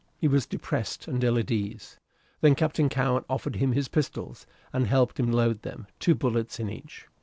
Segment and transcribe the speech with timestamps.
[0.17, 1.99] He was depressed and ill at ease.
[2.39, 6.71] Then Captain Cowen offered him his pistols, and helped him load them two bullets in
[6.71, 7.05] each.